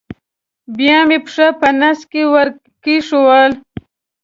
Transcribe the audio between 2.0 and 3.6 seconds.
کې ور کېښوول.